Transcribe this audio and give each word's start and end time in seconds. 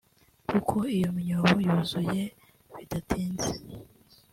kuko 0.49 0.75
iyo 0.95 1.09
myobo 1.19 1.55
yuzura 1.67 2.19
bidatinze 2.75 3.51